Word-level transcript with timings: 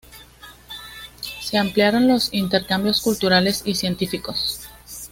Se 1.41 1.59
ampliaron 1.59 2.07
los 2.07 2.33
intercambios 2.33 3.01
culturales 3.03 3.61
y 3.67 3.75
científicos. 3.75 4.67